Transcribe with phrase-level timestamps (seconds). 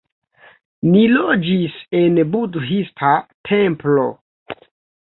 [0.93, 3.13] Ni loĝis en budhista
[3.53, 4.09] templo